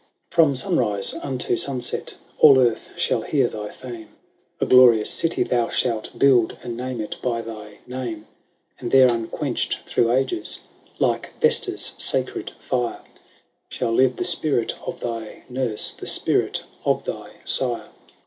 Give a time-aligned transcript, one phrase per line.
[0.35, 4.07] "From sunrise unto sunset All earth shall hear thy fame
[4.59, 6.57] A glorious city thou shalt build.
[6.63, 8.21] And name it by thy name:
[8.53, 10.61] /': n And there, unquenched through ages,
[10.97, 13.01] Like Vesta's sacred fire, 9 ^^^^tS^'^^^^^Ko
[13.69, 15.91] Shall live the spirit of thy nurse.
[15.91, 17.89] The spirit of thy sire.